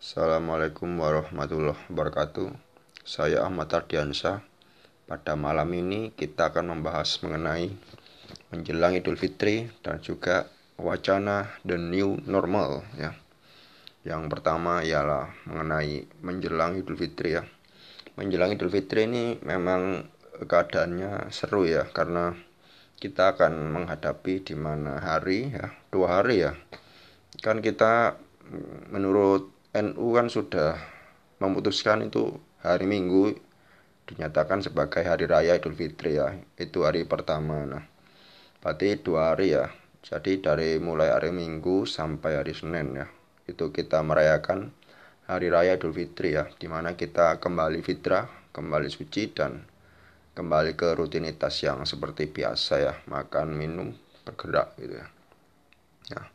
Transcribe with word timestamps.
Assalamualaikum 0.00 0.96
warahmatullahi 0.96 1.76
wabarakatuh. 1.92 2.48
Saya 3.04 3.44
Ahmad 3.44 3.68
Ardiansyah. 3.68 4.40
Pada 5.04 5.36
malam 5.36 5.68
ini 5.76 6.16
kita 6.16 6.48
akan 6.48 6.72
membahas 6.72 7.20
mengenai 7.20 7.68
menjelang 8.48 8.96
Idul 8.96 9.20
Fitri 9.20 9.68
dan 9.84 10.00
juga 10.00 10.48
wacana 10.80 11.52
the 11.68 11.76
new 11.76 12.16
normal 12.24 12.80
ya. 12.96 13.12
Yang 14.00 14.32
pertama 14.32 14.80
ialah 14.80 15.36
mengenai 15.44 16.08
menjelang 16.24 16.80
Idul 16.80 16.96
Fitri 16.96 17.36
ya. 17.36 17.44
Menjelang 18.16 18.56
Idul 18.56 18.72
Fitri 18.72 19.04
ini 19.04 19.36
memang 19.44 20.08
keadaannya 20.40 21.28
seru 21.28 21.68
ya 21.68 21.84
karena 21.92 22.32
kita 22.96 23.36
akan 23.36 23.68
menghadapi 23.68 24.48
di 24.48 24.56
mana 24.56 24.96
hari 24.96 25.52
ya, 25.52 25.76
dua 25.92 26.24
hari 26.24 26.48
ya. 26.48 26.56
Kan 27.44 27.60
kita 27.60 28.16
menurut 28.88 29.59
NU 29.70 30.18
kan 30.18 30.26
sudah 30.26 30.74
memutuskan 31.38 32.02
itu 32.02 32.34
hari 32.58 32.90
Minggu 32.90 33.38
dinyatakan 34.10 34.66
sebagai 34.66 35.06
hari 35.06 35.30
raya 35.30 35.54
Idul 35.54 35.78
Fitri 35.78 36.18
ya. 36.18 36.34
Itu 36.58 36.82
hari 36.82 37.06
pertama. 37.06 37.62
Nah 37.62 37.86
berarti 38.58 38.98
dua 38.98 39.30
hari 39.30 39.54
ya. 39.54 39.70
Jadi 40.02 40.42
dari 40.42 40.82
mulai 40.82 41.14
hari 41.14 41.30
Minggu 41.30 41.86
sampai 41.86 42.42
hari 42.42 42.50
Senin 42.50 42.98
ya 42.98 43.06
itu 43.46 43.70
kita 43.70 44.02
merayakan 44.02 44.74
hari 45.30 45.54
raya 45.54 45.78
Idul 45.78 45.94
Fitri 45.94 46.34
ya 46.34 46.50
di 46.50 46.66
mana 46.66 46.98
kita 46.98 47.38
kembali 47.38 47.78
fitrah 47.86 48.26
kembali 48.50 48.90
suci 48.90 49.30
dan 49.30 49.62
kembali 50.34 50.74
ke 50.74 50.98
rutinitas 50.98 51.62
yang 51.62 51.86
seperti 51.86 52.26
biasa 52.26 52.74
ya 52.82 52.94
makan 53.06 53.54
minum 53.54 53.94
bergerak 54.26 54.74
gitu 54.82 54.98
ya. 54.98 55.06
Nah 56.18 56.26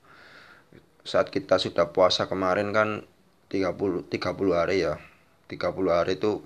saat 1.03 1.27
kita 1.36 1.59
sudah 1.59 1.91
puasa 1.91 2.31
kemarin 2.31 2.72
kan 2.72 3.03
30 3.49 4.09
30 4.09 4.59
hari 4.59 4.85
ya. 4.85 4.98
30 5.48 5.72
hari 5.94 6.17
itu 6.17 6.42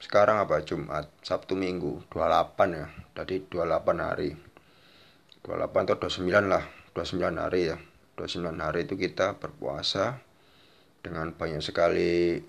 sekarang 0.00 0.40
apa? 0.40 0.64
Jumat 0.64 1.12
Sabtu 1.20 1.58
Minggu 1.58 2.00
28 2.08 2.78
ya. 2.78 2.86
Jadi 3.18 3.44
28 3.50 4.00
hari. 4.00 4.30
28 5.44 5.84
atau 5.90 5.96
29 6.08 6.48
lah. 6.48 6.64
29 6.96 7.36
hari 7.36 7.60
ya. 7.74 7.76
29 8.16 8.56
hari 8.60 8.80
itu 8.88 8.94
kita 8.96 9.36
berpuasa 9.36 10.20
dengan 11.04 11.32
banyak 11.36 11.60
sekali 11.60 12.40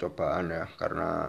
cobaan 0.00 0.52
ya. 0.54 0.64
Karena 0.80 1.28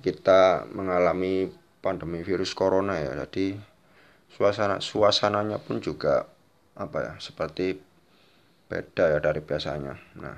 kita 0.00 0.70
mengalami 0.72 1.50
pandemi 1.84 2.22
virus 2.22 2.54
corona 2.56 2.96
ya. 2.96 3.12
Jadi 3.26 3.58
suasana 4.32 4.80
suasananya 4.80 5.60
pun 5.60 5.84
juga 5.84 6.30
apa 6.78 6.98
ya? 7.02 7.12
Seperti 7.20 7.85
beda 8.66 9.16
ya 9.16 9.18
dari 9.22 9.40
biasanya. 9.42 9.94
Nah, 10.18 10.36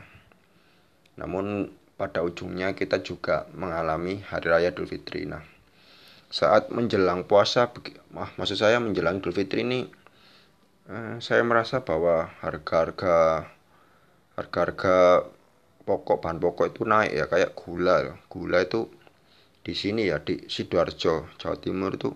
namun 1.16 1.72
pada 1.98 2.22
ujungnya 2.22 2.76
kita 2.78 3.02
juga 3.02 3.48
mengalami 3.56 4.22
hari 4.22 4.46
raya 4.52 4.70
Idul 4.70 4.86
Fitri. 4.86 5.26
Nah, 5.26 5.42
saat 6.30 6.70
menjelang 6.70 7.24
puasa, 7.24 7.72
ah, 8.14 8.30
maksud 8.36 8.60
saya 8.60 8.78
menjelang 8.78 9.18
Idul 9.18 9.34
Fitri 9.34 9.64
ini, 9.64 9.80
eh, 10.92 11.16
saya 11.18 11.42
merasa 11.42 11.82
bahwa 11.82 12.30
harga-harga 12.44 13.48
harga-harga 14.38 15.26
pokok 15.82 16.20
bahan 16.22 16.38
pokok 16.38 16.66
itu 16.70 16.82
naik 16.84 17.10
ya 17.16 17.24
kayak 17.26 17.56
gula 17.56 18.20
gula 18.28 18.62
itu 18.62 18.86
di 19.64 19.72
sini 19.74 20.06
ya 20.06 20.20
di 20.20 20.46
sidoarjo 20.46 21.26
Jawa 21.40 21.56
Timur 21.58 21.96
itu 21.96 22.12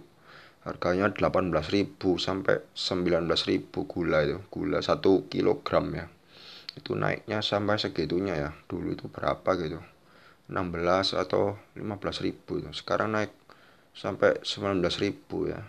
harganya 0.63 1.11
18.000 1.11 1.99
sampai 2.19 2.63
19.000 2.75 3.67
gula 3.87 4.19
itu. 4.23 4.39
Gula 4.47 4.79
1 4.79 5.03
kilogram 5.27 5.87
ya. 5.95 6.07
Itu 6.79 6.95
naiknya 6.95 7.43
sampai 7.43 7.77
segitunya 7.83 8.35
ya. 8.39 8.51
Dulu 8.71 8.95
itu 8.95 9.11
berapa 9.11 9.59
gitu? 9.59 9.83
16 10.51 11.19
atau 11.19 11.59
15.000 11.75 12.63
itu. 12.63 12.71
Sekarang 12.71 13.15
naik 13.15 13.35
sampai 13.93 14.39
19.000 14.41 15.53
ya. 15.53 15.61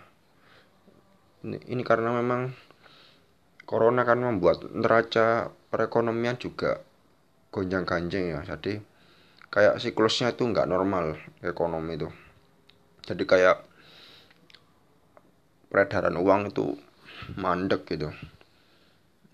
Ini, 1.44 1.58
ini 1.68 1.82
karena 1.84 2.14
memang 2.14 2.56
corona 3.68 4.06
kan 4.06 4.20
membuat 4.22 4.64
neraca 4.72 5.52
perekonomian 5.68 6.40
juga 6.40 6.80
gonjang 7.50 7.84
ganjing 7.84 8.32
ya. 8.32 8.40
Jadi 8.46 8.80
kayak 9.50 9.82
siklusnya 9.82 10.32
itu 10.32 10.46
nggak 10.46 10.70
normal 10.70 11.18
ekonomi 11.42 11.98
itu. 11.98 12.08
Jadi 13.04 13.28
kayak 13.28 13.73
peredaran 15.74 16.14
uang 16.14 16.54
itu 16.54 16.78
mandek 17.34 17.82
gitu. 17.90 18.14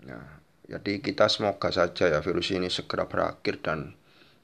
Ya 0.01 0.41
jadi 0.71 1.03
kita 1.03 1.27
semoga 1.27 1.67
saja 1.67 2.07
ya 2.07 2.23
virus 2.23 2.55
ini 2.55 2.71
segera 2.71 3.03
berakhir 3.03 3.59
dan 3.59 3.91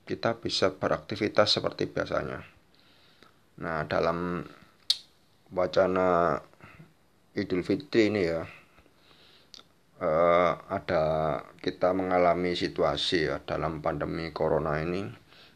kita 0.03 0.43
bisa 0.43 0.75
beraktivitas 0.75 1.55
seperti 1.55 1.87
biasanya. 1.87 2.43
Nah 3.63 3.87
dalam 3.87 4.43
wacana 5.55 6.37
Idul 7.31 7.63
Fitri 7.63 8.11
ini 8.11 8.27
ya 8.27 8.43
uh, 10.03 10.51
ada 10.67 11.03
kita 11.63 11.95
mengalami 11.95 12.59
situasi 12.59 13.31
ya 13.31 13.39
dalam 13.39 13.79
pandemi 13.79 14.35
corona 14.35 14.83
ini 14.83 15.07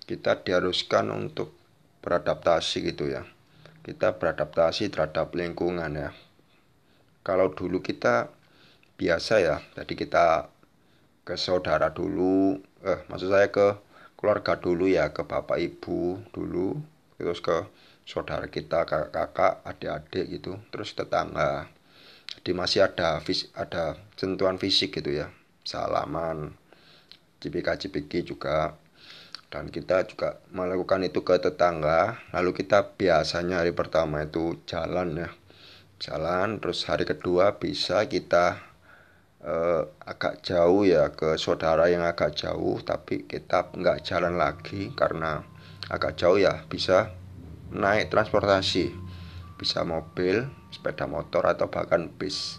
kita 0.08 0.40
diharuskan 0.40 1.12
untuk 1.12 1.52
beradaptasi 2.00 2.96
gitu 2.96 3.12
ya. 3.12 3.28
Kita 3.84 4.16
beradaptasi 4.16 4.88
terhadap 4.88 5.36
lingkungan 5.36 5.92
ya 6.00 6.16
kalau 7.22 7.54
dulu 7.54 7.82
kita 7.82 8.30
biasa 8.98 9.34
ya 9.42 9.58
jadi 9.78 9.94
kita 9.94 10.26
ke 11.26 11.38
saudara 11.38 11.94
dulu 11.94 12.58
eh 12.82 13.00
maksud 13.10 13.30
saya 13.30 13.54
ke 13.54 13.78
keluarga 14.18 14.58
dulu 14.58 14.86
ya 14.86 15.10
ke 15.14 15.26
bapak 15.26 15.58
ibu 15.58 16.22
dulu 16.34 16.78
terus 17.18 17.42
ke 17.42 17.66
saudara 18.06 18.50
kita 18.50 18.84
kakak-kakak 18.84 19.62
adik-adik 19.64 20.26
gitu 20.30 20.58
terus 20.74 20.92
tetangga. 20.98 21.70
Jadi 22.42 22.52
masih 22.52 22.82
ada 22.88 23.22
ada 23.56 23.84
sentuhan 24.18 24.58
fisik 24.58 24.98
gitu 24.98 25.12
ya 25.14 25.28
salaman 25.64 26.58
cipika-cipiki 27.40 28.26
juga. 28.26 28.76
Dan 29.52 29.68
kita 29.68 30.08
juga 30.08 30.40
melakukan 30.56 31.04
itu 31.04 31.28
ke 31.28 31.36
tetangga 31.36 32.24
lalu 32.32 32.56
kita 32.56 32.96
biasanya 32.96 33.60
hari 33.60 33.76
pertama 33.76 34.24
itu 34.24 34.56
jalan 34.64 35.28
ya 35.28 35.30
jalan 36.02 36.58
terus 36.58 36.90
hari 36.90 37.06
kedua 37.06 37.62
bisa 37.62 38.10
kita 38.10 38.58
uh, 39.46 39.86
agak 40.02 40.42
jauh 40.42 40.82
ya 40.82 41.14
ke 41.14 41.38
saudara 41.38 41.94
yang 41.94 42.02
agak 42.02 42.34
jauh 42.34 42.82
tapi 42.82 43.30
kita 43.30 43.70
nggak 43.70 44.02
jalan 44.02 44.34
lagi 44.34 44.90
karena 44.98 45.46
agak 45.94 46.18
jauh 46.18 46.42
ya 46.42 46.66
bisa 46.66 47.14
naik 47.70 48.10
transportasi 48.10 49.12
bisa 49.62 49.86
mobil 49.86 50.50
sepeda 50.74 51.06
motor 51.06 51.46
atau 51.46 51.70
bahkan 51.70 52.10
bis. 52.10 52.58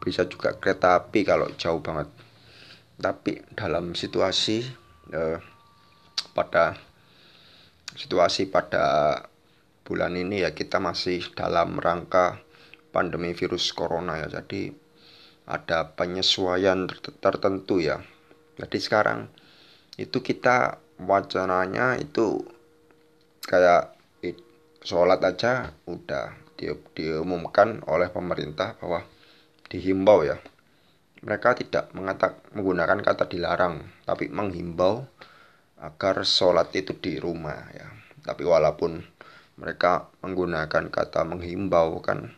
Bisa 0.00 0.24
juga 0.24 0.56
kereta 0.56 0.96
api 0.96 1.20
kalau 1.20 1.52
jauh 1.60 1.84
banget. 1.84 2.08
Tapi 2.96 3.44
dalam 3.52 3.92
situasi 3.92 4.64
uh, 5.12 5.36
pada 6.32 6.80
situasi 7.92 8.48
pada 8.48 9.20
bulan 9.84 10.16
ini 10.16 10.40
ya 10.48 10.56
kita 10.56 10.80
masih 10.80 11.20
dalam 11.36 11.76
rangka 11.76 12.40
pandemi 12.94 13.34
virus 13.34 13.74
corona 13.74 14.22
ya. 14.22 14.38
Jadi 14.38 14.70
ada 15.50 15.92
penyesuaian 15.98 16.86
tertentu 17.18 17.82
ya. 17.82 17.98
Jadi 18.54 18.78
sekarang 18.78 19.26
itu 19.98 20.22
kita 20.22 20.78
wacananya 21.02 21.98
itu 21.98 22.46
kayak 23.44 23.94
sholat 24.84 25.18
aja 25.24 25.72
udah 25.88 26.36
di, 26.54 26.68
diumumkan 26.94 27.80
oleh 27.88 28.12
pemerintah 28.12 28.78
bahwa 28.78 29.02
dihimbau 29.72 30.22
ya. 30.22 30.38
Mereka 31.24 31.56
tidak 31.56 31.88
mengatak, 31.96 32.36
menggunakan 32.52 33.00
kata 33.00 33.24
dilarang 33.26 33.80
tapi 34.04 34.28
menghimbau 34.28 35.08
agar 35.80 36.20
sholat 36.22 36.68
itu 36.76 36.92
di 37.00 37.16
rumah 37.16 37.64
ya. 37.72 37.88
Tapi 38.24 38.44
walaupun 38.44 39.00
mereka 39.56 40.12
menggunakan 40.20 40.92
kata 40.92 41.24
menghimbau 41.24 42.00
kan 42.04 42.32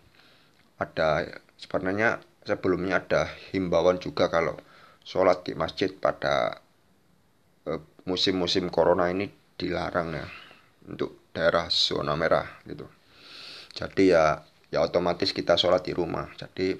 ada 0.77 1.25
sebenarnya 1.57 2.21
sebelumnya 2.45 3.03
ada 3.03 3.27
himbauan 3.53 3.99
juga 3.99 4.29
kalau 4.29 4.55
sholat 5.03 5.43
di 5.47 5.53
masjid 5.57 5.91
pada 5.91 6.63
eh, 7.67 7.81
musim-musim 8.07 8.69
corona 8.69 9.11
ini 9.11 9.31
dilarang 9.57 10.13
ya 10.13 10.27
untuk 10.87 11.33
daerah 11.33 11.67
zona 11.73 12.15
merah 12.15 12.47
gitu. 12.69 12.87
Jadi 13.77 14.13
ya 14.15 14.41
ya 14.71 14.85
otomatis 14.85 15.33
kita 15.33 15.59
sholat 15.59 15.85
di 15.85 15.93
rumah. 15.93 16.29
Jadi 16.39 16.77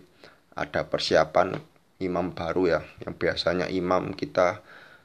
ada 0.57 0.89
persiapan 0.89 1.57
imam 2.01 2.33
baru 2.33 2.79
ya 2.79 2.81
yang 3.05 3.17
biasanya 3.17 3.69
imam 3.73 4.13
kita 4.13 4.61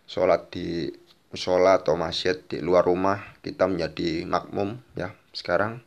sholat 0.07 0.51
di 0.51 0.91
musola 1.31 1.79
atau 1.79 1.95
masjid 1.95 2.35
di 2.35 2.59
luar 2.59 2.83
rumah 2.83 3.39
kita 3.39 3.63
menjadi 3.67 4.27
makmum 4.27 4.75
ya 4.99 5.15
sekarang 5.31 5.79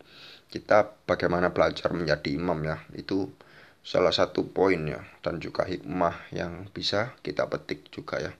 kita 0.54 1.02
bagaimana 1.02 1.50
belajar 1.50 1.90
menjadi 1.90 2.38
imam 2.38 2.62
ya. 2.62 2.78
Itu 2.94 3.34
salah 3.82 4.14
satu 4.14 4.46
poin 4.54 4.86
ya. 4.86 5.02
Dan 5.18 5.42
juga 5.42 5.66
hikmah 5.66 6.30
yang 6.30 6.70
bisa 6.70 7.18
kita 7.26 7.50
petik 7.50 7.90
juga 7.90 8.22
ya. 8.22 8.30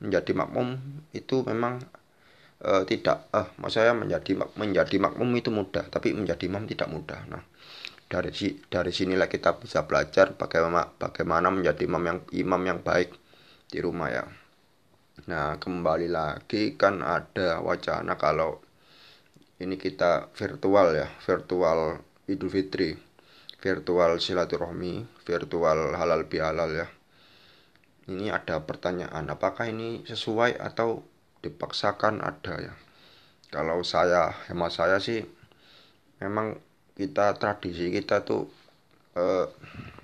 Menjadi 0.00 0.32
makmum 0.32 0.80
itu 1.12 1.44
memang 1.44 1.84
uh, 2.64 2.82
tidak 2.88 3.28
uh, 3.36 3.52
maksud 3.60 3.84
saya 3.84 3.92
menjadi 3.92 4.40
menjadi 4.56 4.96
makmum 4.96 5.30
itu 5.36 5.52
mudah 5.52 5.84
tapi 5.92 6.16
menjadi 6.16 6.48
imam 6.48 6.64
tidak 6.64 6.88
mudah. 6.88 7.20
Nah 7.28 7.44
dari 8.08 8.30
dari 8.68 8.92
sinilah 8.92 9.28
kita 9.28 9.60
bisa 9.60 9.84
belajar 9.84 10.36
bagaimana 10.36 10.88
bagaimana 10.96 11.48
menjadi 11.52 11.84
imam 11.88 12.02
yang 12.04 12.18
imam 12.32 12.62
yang 12.64 12.80
baik 12.80 13.12
di 13.68 13.78
rumah 13.84 14.08
ya. 14.12 14.24
Nah 15.30 15.56
kembali 15.60 16.08
lagi 16.10 16.74
kan 16.74 17.00
ada 17.04 17.60
wacana 17.60 18.16
kalau 18.18 18.60
ini 19.62 19.78
kita 19.78 20.34
virtual 20.34 20.94
ya 20.94 21.06
virtual 21.22 22.02
Idul 22.26 22.50
Fitri 22.50 23.14
virtual 23.64 24.20
silaturahmi 24.20 25.24
virtual 25.24 25.96
halal 25.96 26.28
bihalal 26.28 26.84
ya. 26.84 26.88
Ini 28.04 28.28
ada 28.28 28.60
pertanyaan 28.60 29.24
apakah 29.32 29.72
ini 29.72 30.04
sesuai 30.04 30.60
atau 30.60 31.00
dipaksakan? 31.40 32.20
Ada 32.20 32.54
ya. 32.60 32.74
Kalau 33.48 33.80
saya 33.80 34.28
hemat 34.52 34.68
saya 34.68 35.00
sih 35.00 35.24
memang 36.20 36.60
kita 36.92 37.32
tradisi 37.40 37.88
kita 37.88 38.20
tuh 38.20 38.44
eh, 39.16 39.48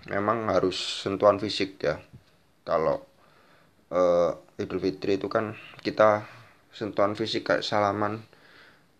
memang 0.08 0.48
harus 0.48 1.04
sentuhan 1.04 1.36
fisik 1.36 1.84
ya. 1.84 2.00
Kalau 2.64 3.04
eh, 3.92 4.32
Idul 4.56 4.80
Fitri 4.80 5.20
itu 5.20 5.28
kan 5.28 5.52
kita 5.84 6.24
sentuhan 6.72 7.12
fisik 7.12 7.44
kayak 7.44 7.66
salaman 7.66 8.24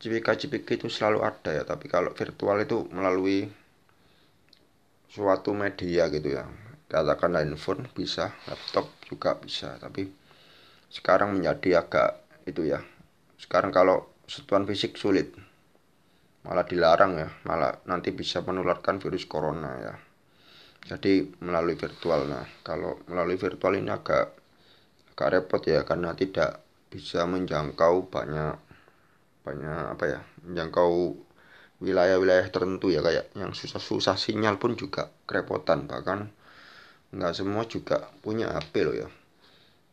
cipika-cipiki 0.01 0.81
itu 0.81 0.89
selalu 0.89 1.23
ada 1.23 1.53
ya. 1.53 1.63
Tapi 1.69 1.87
kalau 1.87 2.17
virtual 2.17 2.57
itu 2.65 2.89
melalui 2.91 3.47
suatu 5.13 5.53
media 5.53 6.09
gitu 6.09 6.41
ya. 6.41 6.49
Katakan 6.91 7.39
handphone 7.39 7.87
bisa 7.93 8.35
laptop 8.49 8.91
juga 9.07 9.37
bisa. 9.39 9.77
Tapi 9.77 10.09
sekarang 10.91 11.39
menjadi 11.39 11.85
agak 11.85 12.11
itu 12.49 12.67
ya. 12.67 12.81
Sekarang 13.37 13.71
kalau 13.71 14.11
sentuhan 14.27 14.65
fisik 14.65 14.97
sulit. 14.97 15.37
Malah 16.43 16.65
dilarang 16.65 17.13
ya. 17.21 17.29
Malah 17.45 17.85
nanti 17.87 18.11
bisa 18.11 18.41
menularkan 18.41 18.99
virus 18.99 19.29
corona 19.29 19.71
ya. 19.79 19.95
Jadi 20.81 21.29
melalui 21.45 21.77
virtual. 21.77 22.25
Nah 22.25 22.49
kalau 22.65 23.05
melalui 23.07 23.37
virtual 23.37 23.77
ini 23.77 23.93
agak 23.93 24.33
agak 25.15 25.29
repot 25.29 25.63
ya. 25.63 25.85
Karena 25.85 26.17
tidak 26.17 26.65
bisa 26.91 27.23
menjangkau 27.23 28.11
banyak 28.11 28.70
banyak 29.41 29.97
apa 29.97 30.05
ya 30.05 30.21
menjangkau 30.45 31.17
wilayah-wilayah 31.81 32.47
tertentu 32.53 32.93
ya 32.93 33.01
kayak 33.01 33.33
yang 33.33 33.57
susah-susah 33.57 34.21
sinyal 34.21 34.61
pun 34.61 34.77
juga 34.77 35.09
kerepotan 35.25 35.89
bahkan 35.89 36.29
nggak 37.11 37.35
semua 37.35 37.67
juga 37.67 38.13
punya 38.23 38.53
HP 38.53 38.75
loh 38.87 38.97
ya. 38.97 39.09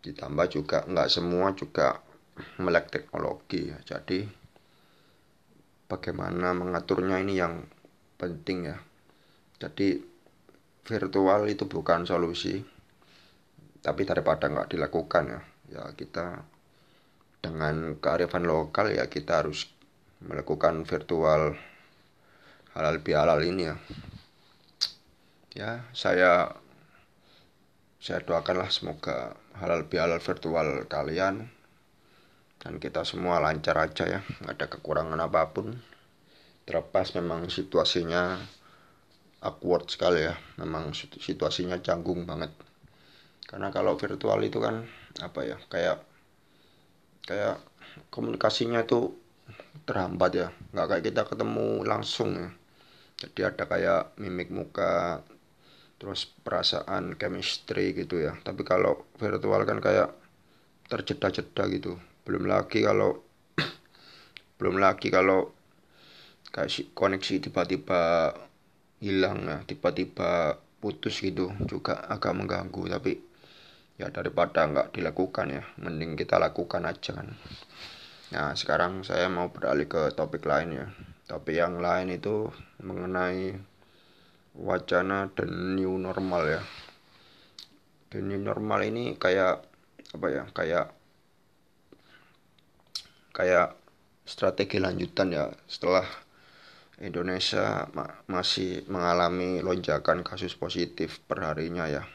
Ditambah 0.03 0.47
juga 0.51 0.85
nggak 0.85 1.09
semua 1.09 1.55
juga 1.57 1.97
melek 2.61 2.93
teknologi 2.93 3.71
ya. 3.71 3.79
Jadi 3.81 4.27
bagaimana 5.89 6.53
mengaturnya 6.53 7.17
ini 7.23 7.39
yang 7.39 7.65
penting 8.19 8.69
ya. 8.69 8.77
Jadi 9.57 9.97
virtual 10.85 11.49
itu 11.49 11.65
bukan 11.65 12.05
solusi 12.05 12.61
tapi 13.81 14.03
daripada 14.03 14.51
nggak 14.51 14.75
dilakukan 14.75 15.23
ya. 15.31 15.41
Ya 15.67 15.83
kita 15.95 16.43
dengan 17.41 17.95
kearifan 18.01 18.45
lokal 18.45 18.93
ya 18.93 19.07
kita 19.07 19.45
harus 19.45 19.69
melakukan 20.23 20.83
virtual 20.83 21.53
halal 22.73 22.97
bihalal 23.01 23.41
ini 23.45 23.69
ya. 23.69 23.75
Ya 25.57 25.71
saya 25.93 26.53
saya 27.97 28.21
doakanlah 28.21 28.69
semoga 28.69 29.33
halal 29.57 29.89
bihalal 29.89 30.21
virtual 30.21 30.85
kalian 30.85 31.49
dan 32.61 32.73
kita 32.77 33.01
semua 33.05 33.41
lancar 33.41 33.77
aja 33.81 34.05
ya 34.05 34.19
nggak 34.41 34.53
ada 34.57 34.65
kekurangan 34.69 35.19
apa 35.21 35.49
pun. 35.53 35.77
Terlepas 36.67 37.15
memang 37.15 37.47
situasinya 37.47 38.37
awkward 39.41 39.87
sekali 39.87 40.25
ya 40.25 40.35
memang 40.61 40.93
situasinya 40.97 41.81
canggung 41.81 42.25
banget. 42.25 42.51
Karena 43.47 43.71
kalau 43.71 43.95
virtual 43.95 44.43
itu 44.43 44.59
kan 44.59 44.83
apa 45.23 45.39
ya 45.47 45.57
kayak 45.71 46.06
kayak 47.27 47.59
komunikasinya 48.07 48.87
itu 48.87 49.11
terhambat 49.83 50.31
ya. 50.33 50.47
Nggak 50.71 50.87
kayak 50.87 51.03
kita 51.11 51.21
ketemu 51.27 51.67
langsung 51.83 52.29
ya. 52.33 52.49
Jadi 53.17 53.39
ada 53.43 53.63
kayak 53.67 54.01
mimik 54.21 54.49
muka 54.49 55.21
terus 55.97 56.29
perasaan 56.29 57.19
chemistry 57.19 57.91
gitu 57.91 58.23
ya. 58.23 58.39
Tapi 58.39 58.63
kalau 58.63 59.05
virtual 59.19 59.67
kan 59.67 59.83
kayak 59.83 60.15
terjeda-jeda 60.87 61.67
gitu. 61.67 61.99
Belum 62.23 62.47
lagi 62.47 62.79
kalau 62.85 63.19
belum 64.57 64.79
lagi 64.79 65.11
kalau 65.11 65.51
kayak 66.55 66.95
koneksi 66.95 67.43
tiba-tiba 67.43 68.33
hilang 68.97 69.45
ya 69.45 69.57
tiba-tiba 69.67 70.57
putus 70.77 71.19
gitu 71.19 71.51
juga 71.67 72.07
agak 72.07 72.33
mengganggu. 72.37 72.87
Tapi 72.87 73.26
ya 73.97 74.13
daripada 74.13 74.61
nggak 74.69 74.93
dilakukan 74.93 75.47
ya 75.49 75.63
mending 75.81 76.13
kita 76.13 76.37
lakukan 76.37 76.85
aja 76.85 77.17
kan. 77.17 77.33
Nah 78.33 78.53
sekarang 78.53 79.01
saya 79.01 79.25
mau 79.27 79.49
beralih 79.49 79.89
ke 79.89 80.13
topik 80.13 80.45
lain 80.45 80.69
ya. 80.77 80.85
Topik 81.27 81.57
yang 81.57 81.81
lain 81.81 82.13
itu 82.13 82.47
mengenai 82.79 83.57
wacana 84.53 85.33
dan 85.33 85.73
new 85.73 85.97
normal 85.97 86.45
ya. 86.45 86.61
The 88.13 88.21
new 88.21 88.39
normal 88.39 88.85
ini 88.85 89.17
kayak 89.17 89.65
apa 90.13 90.27
ya 90.31 90.43
kayak 90.53 90.85
kayak 93.33 93.73
strategi 94.29 94.77
lanjutan 94.77 95.33
ya. 95.33 95.49
Setelah 95.65 96.05
Indonesia 97.01 97.89
ma 97.97 98.05
masih 98.29 98.85
mengalami 98.89 99.61
lonjakan 99.61 100.21
kasus 100.21 100.53
positif 100.53 101.21
perharinya 101.25 101.85
ya 101.89 102.05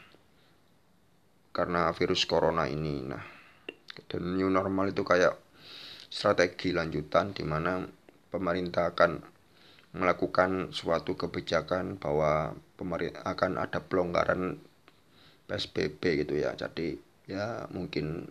karena 1.53 1.93
virus 1.93 2.25
corona 2.25 2.65
ini 2.67 3.05
nah 3.05 3.23
dan 4.09 4.35
new 4.35 4.49
normal 4.49 4.89
itu 4.89 5.05
kayak 5.05 5.37
strategi 6.09 6.73
lanjutan 6.73 7.33
di 7.33 7.45
mana 7.45 7.85
pemerintah 8.33 8.93
akan 8.93 9.21
melakukan 9.93 10.73
suatu 10.73 11.13
kebijakan 11.13 12.01
bahwa 12.01 12.57
pemerintah 12.77 13.21
akan 13.29 13.61
ada 13.61 13.77
pelonggaran 13.81 14.57
PSBB 15.45 16.25
gitu 16.25 16.33
ya. 16.41 16.57
Jadi 16.57 16.97
ya 17.29 17.69
mungkin 17.69 18.25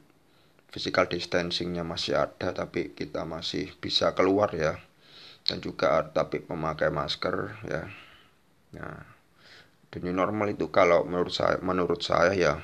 physical 0.75 1.07
distancingnya 1.07 1.87
masih 1.87 2.19
ada 2.19 2.51
tapi 2.51 2.91
kita 2.93 3.23
masih 3.23 3.71
bisa 3.79 4.11
keluar 4.19 4.51
ya 4.55 4.75
dan 5.47 5.63
juga 5.63 6.03
tapi 6.11 6.43
memakai 6.51 6.91
masker 6.91 7.63
ya. 7.67 7.83
Nah, 8.75 8.99
dunia 9.93 10.15
normal 10.17 10.55
itu 10.59 10.67
kalau 10.75 11.07
menurut 11.07 11.31
saya 11.31 11.63
menurut 11.63 12.01
saya 12.03 12.33
ya 12.35 12.55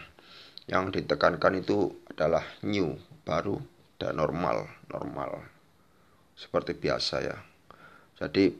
yang 0.68 0.92
ditekankan 0.92 1.64
itu 1.64 1.96
adalah 2.12 2.44
new 2.60 2.92
baru 3.24 3.56
dan 3.96 4.20
normal 4.20 4.68
normal. 4.92 5.48
Seperti 6.36 6.76
biasa 6.76 7.16
ya. 7.24 7.36
Jadi 8.20 8.52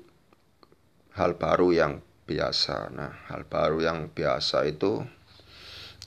hal 1.14 1.36
baru 1.36 1.68
yang 1.70 1.92
biasa. 2.24 2.90
Nah, 2.90 3.12
hal 3.28 3.44
baru 3.44 3.84
yang 3.84 4.08
biasa 4.10 4.66
itu 4.66 5.04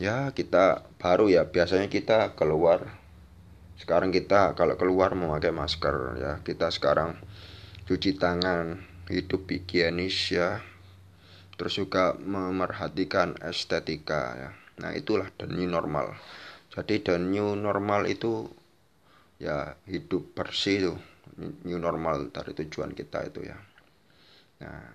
ya 0.01 0.33
kita 0.33 0.83
baru 0.97 1.29
ya. 1.29 1.45
Biasanya 1.47 1.87
kita 1.87 2.33
keluar. 2.33 2.97
Sekarang 3.77 4.09
kita 4.09 4.57
kalau 4.57 4.75
keluar 4.75 5.13
memakai 5.13 5.53
masker 5.53 6.17
ya. 6.17 6.33
Kita 6.41 6.73
sekarang 6.73 7.15
cuci 7.85 8.17
tangan 8.17 8.81
hidup 9.05 9.45
higienis 9.47 10.33
ya. 10.33 10.65
Terus 11.55 11.77
juga 11.77 12.17
memerhatikan 12.17 13.37
estetika 13.45 14.33
ya 14.33 14.51
nah 14.81 14.91
itulah 14.97 15.29
the 15.37 15.45
new 15.45 15.69
normal. 15.69 16.17
Jadi 16.73 17.05
the 17.05 17.15
new 17.21 17.53
normal 17.53 18.09
itu 18.09 18.49
ya 19.37 19.77
hidup 19.85 20.33
bersih 20.33 20.75
itu. 20.81 20.93
New 21.69 21.77
normal 21.77 22.33
dari 22.33 22.57
tujuan 22.57 22.97
kita 22.97 23.29
itu 23.29 23.45
ya. 23.45 23.57
Nah 24.65 24.89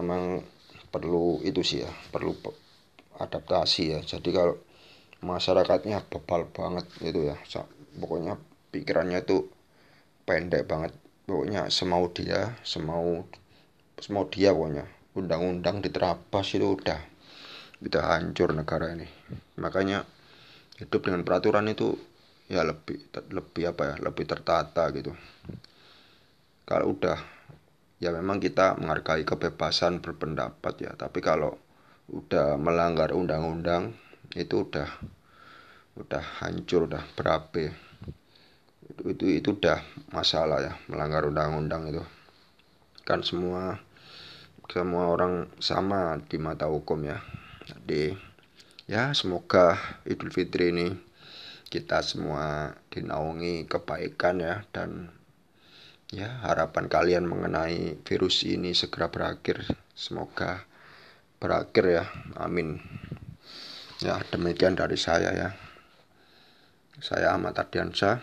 memang 0.00 0.40
perlu 0.88 1.44
itu 1.44 1.60
sih 1.60 1.84
ya. 1.84 1.92
Perlu 2.08 2.32
adaptasi 3.20 3.82
ya. 3.92 4.00
Jadi 4.00 4.32
kalau 4.32 4.56
masyarakatnya 5.20 6.00
bebal 6.08 6.48
banget 6.48 6.88
gitu 7.04 7.28
ya. 7.28 7.36
Pokoknya 8.00 8.40
pikirannya 8.72 9.20
itu 9.20 9.52
pendek 10.24 10.64
banget. 10.64 10.96
Pokoknya 11.28 11.68
semau 11.68 12.08
dia 12.08 12.56
semau 12.64 13.28
semau 14.00 14.24
dia 14.30 14.56
pokoknya. 14.56 14.88
Undang-undang 15.12 15.84
diterabas 15.84 16.56
itu 16.56 16.72
udah 16.72 17.11
udah 17.82 18.02
hancur 18.14 18.54
negara 18.54 18.94
ini. 18.94 19.06
Makanya 19.58 20.06
hidup 20.78 21.02
dengan 21.02 21.26
peraturan 21.26 21.66
itu 21.70 21.94
ya 22.50 22.62
lebih 22.66 22.98
lebih 23.30 23.74
apa 23.74 23.82
ya 23.82 23.94
lebih 24.02 24.24
tertata 24.26 24.90
gitu. 24.94 25.12
Kalau 26.62 26.94
udah 26.94 27.18
ya 27.98 28.10
memang 28.14 28.38
kita 28.38 28.78
menghargai 28.78 29.26
kebebasan 29.26 29.98
berpendapat 29.98 30.74
ya. 30.78 30.92
Tapi 30.94 31.18
kalau 31.18 31.58
udah 32.10 32.58
melanggar 32.58 33.14
undang-undang 33.14 33.94
itu 34.34 34.66
udah 34.66 34.88
udah 35.98 36.24
hancur 36.42 36.86
udah 36.86 37.02
berabe. 37.18 37.74
Itu 38.86 39.02
itu 39.10 39.24
itu 39.42 39.48
udah 39.58 39.82
masalah 40.14 40.58
ya 40.62 40.72
melanggar 40.86 41.26
undang-undang 41.26 41.90
itu. 41.90 42.02
Kan 43.02 43.26
semua 43.26 43.82
semua 44.70 45.10
orang 45.10 45.52
sama 45.60 46.16
di 46.30 46.40
mata 46.40 46.64
hukum 46.64 47.04
ya 47.04 47.20
jadi 47.62 48.18
ya 48.90 49.14
semoga 49.14 49.78
Idul 50.02 50.34
Fitri 50.34 50.74
ini 50.74 50.90
kita 51.70 52.02
semua 52.04 52.76
dinaungi 52.90 53.64
kebaikan 53.70 54.42
ya 54.42 54.66
dan 54.74 55.08
ya 56.12 56.42
harapan 56.44 56.90
kalian 56.90 57.24
mengenai 57.24 57.96
virus 58.04 58.44
ini 58.44 58.76
segera 58.76 59.08
berakhir. 59.08 59.64
Semoga 59.96 60.68
berakhir 61.40 61.84
ya. 61.88 62.04
Amin. 62.36 62.82
Ya 64.04 64.20
demikian 64.28 64.76
dari 64.76 65.00
saya 65.00 65.32
ya. 65.32 65.48
Saya 67.00 67.32
Ahmad 67.32 67.56
Ardiansyah. 67.56 68.20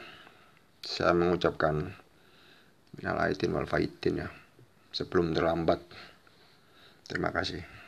Saya 0.86 1.12
mengucapkan 1.18 1.96
minal 3.00 3.18
aidin 3.26 3.56
wal 3.56 3.66
faidin 3.66 4.28
ya. 4.28 4.30
Sebelum 4.94 5.34
terlambat. 5.34 5.82
Terima 7.10 7.34
kasih 7.34 7.79